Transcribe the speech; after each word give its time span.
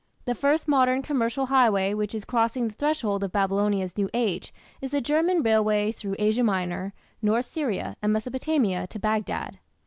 The 0.25 0.33
first 0.33 0.67
modern 0.67 1.03
commercial 1.03 1.45
highway 1.45 1.93
which 1.93 2.15
is 2.15 2.25
crossing 2.25 2.67
the 2.67 2.73
threshold 2.73 3.23
of 3.23 3.31
Babylonia's 3.31 3.95
new 3.99 4.09
Age 4.15 4.51
is 4.81 4.89
the 4.89 4.99
German 4.99 5.43
railway 5.43 5.91
through 5.91 6.15
Asia 6.17 6.41
Minor, 6.43 6.91
North 7.21 7.45
Syria, 7.45 7.95
and 8.01 8.11
Mesopotamia 8.11 8.87
to 8.87 8.97
Baghdad. 8.97 9.59